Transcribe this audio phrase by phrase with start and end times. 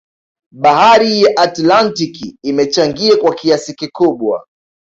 [0.53, 4.47] Bahari ya Atlantiki imechangia kwa kiasi kikubwa